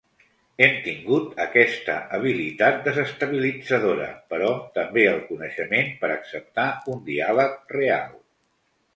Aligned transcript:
Hem 0.65 0.75
tingut 0.85 1.33
aquesta 1.43 1.97
habilitat 2.17 2.79
desestabilitzadora, 2.87 4.07
però 4.31 4.47
també 4.77 5.03
el 5.11 5.21
coneixement 5.27 5.91
per 6.05 6.09
acceptar 6.15 6.65
un 6.95 7.05
diàleg 7.11 7.55
real. 7.77 8.17